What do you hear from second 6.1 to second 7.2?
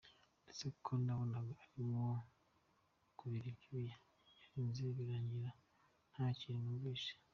nta kintu numvise.